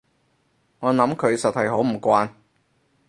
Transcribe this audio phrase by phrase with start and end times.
[0.79, 2.31] 我諗佢實係好唔慣